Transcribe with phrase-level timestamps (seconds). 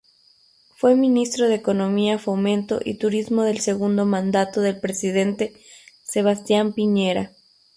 [0.77, 5.53] Fue ministro de Economía, Fomento y Turismo del segundo mandato del presidente
[6.01, 7.33] Sebastián Piñera.